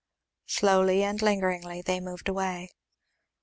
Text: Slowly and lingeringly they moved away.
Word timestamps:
Slowly 0.47 1.03
and 1.03 1.21
lingeringly 1.21 1.83
they 1.83 1.99
moved 1.99 2.27
away. 2.27 2.71